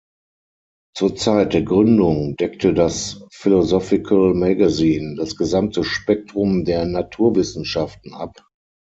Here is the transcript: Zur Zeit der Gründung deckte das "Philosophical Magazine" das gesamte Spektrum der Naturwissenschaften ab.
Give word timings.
Zur 0.97 1.15
Zeit 1.15 1.53
der 1.53 1.61
Gründung 1.61 2.35
deckte 2.35 2.73
das 2.73 3.23
"Philosophical 3.31 4.33
Magazine" 4.33 5.13
das 5.15 5.35
gesamte 5.35 5.83
Spektrum 5.83 6.65
der 6.65 6.85
Naturwissenschaften 6.85 8.15
ab. 8.15 8.33